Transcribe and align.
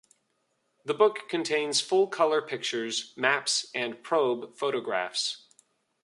The 0.83 0.95
book 0.95 1.29
contains 1.29 1.79
full-colour 1.79 2.41
pictures, 2.41 3.13
maps 3.17 3.67
and 3.75 4.01
probe 4.01 4.57
photographs. 4.57 5.45